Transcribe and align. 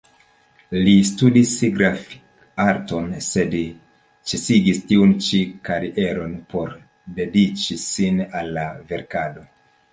Li 0.85 0.93
studis 1.09 1.51
grafik-arton, 1.75 3.11
sed 3.27 3.53
ĉesigis 4.31 4.81
tiun 4.93 5.15
ĉi 5.29 5.43
karieron, 5.71 6.35
por 6.55 6.75
dediĉi 7.21 7.81
sin 7.89 8.23
al 8.41 8.55
la 8.61 8.69
verkado. 8.95 9.51